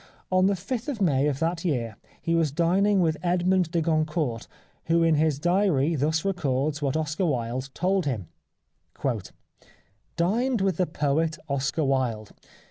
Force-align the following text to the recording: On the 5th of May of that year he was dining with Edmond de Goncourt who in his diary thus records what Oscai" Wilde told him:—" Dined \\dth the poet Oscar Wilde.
On 0.31 0.47
the 0.47 0.55
5th 0.55 0.87
of 0.87 0.99
May 0.99 1.27
of 1.27 1.37
that 1.37 1.63
year 1.63 1.95
he 2.19 2.33
was 2.33 2.51
dining 2.51 3.01
with 3.01 3.17
Edmond 3.21 3.69
de 3.69 3.83
Goncourt 3.83 4.47
who 4.85 5.03
in 5.03 5.13
his 5.13 5.37
diary 5.37 5.93
thus 5.95 6.25
records 6.25 6.81
what 6.81 6.95
Oscai" 6.95 7.23
Wilde 7.29 7.69
told 7.75 8.07
him:—" 8.07 8.27
Dined 10.17 10.57
\\dth 10.59 10.77
the 10.77 10.87
poet 10.87 11.37
Oscar 11.47 11.83
Wilde. 11.83 12.31